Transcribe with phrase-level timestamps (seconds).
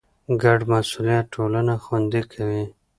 [0.43, 2.63] ګډ مسئولیت ټولنه خوندي کوي.